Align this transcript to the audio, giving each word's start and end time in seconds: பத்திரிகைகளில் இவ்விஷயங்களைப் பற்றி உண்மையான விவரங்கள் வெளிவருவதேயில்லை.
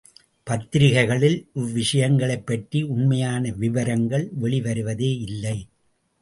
பத்திரிகைகளில் 0.43 1.49
இவ்விஷயங்களைப் 1.55 2.45
பற்றி 2.45 2.81
உண்மையான 2.83 3.51
விவரங்கள் 3.51 4.29
வெளிவருவதேயில்லை. 4.41 5.57